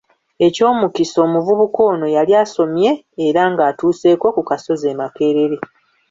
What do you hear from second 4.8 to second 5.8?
ke Makerere.